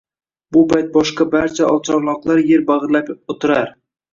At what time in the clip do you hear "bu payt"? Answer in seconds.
0.55-0.87